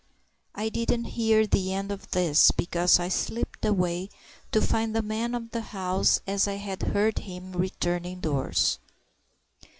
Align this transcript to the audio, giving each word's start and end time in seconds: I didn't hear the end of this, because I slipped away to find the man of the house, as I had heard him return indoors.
I 0.55 0.69
didn't 0.69 1.03
hear 1.13 1.45
the 1.45 1.75
end 1.75 1.91
of 1.91 2.09
this, 2.09 2.49
because 2.49 2.99
I 2.99 3.07
slipped 3.07 3.63
away 3.63 4.09
to 4.51 4.59
find 4.59 4.95
the 4.95 5.03
man 5.03 5.35
of 5.35 5.51
the 5.51 5.61
house, 5.61 6.21
as 6.25 6.47
I 6.47 6.55
had 6.55 6.81
heard 6.81 7.19
him 7.19 7.51
return 7.51 8.05
indoors. 8.05 8.79